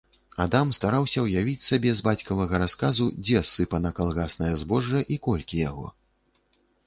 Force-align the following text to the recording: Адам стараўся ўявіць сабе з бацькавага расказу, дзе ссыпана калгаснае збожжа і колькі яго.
Адам 0.43 0.69
стараўся 0.77 1.19
ўявіць 1.25 1.65
сабе 1.65 1.91
з 1.99 2.03
бацькавага 2.07 2.61
расказу, 2.63 3.05
дзе 3.27 3.43
ссыпана 3.49 3.93
калгаснае 3.99 4.51
збожжа 4.65 4.99
і 5.17 5.19
колькі 5.27 5.55
яго. 5.69 5.85